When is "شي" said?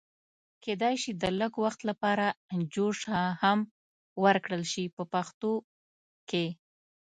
1.01-1.11, 4.73-4.85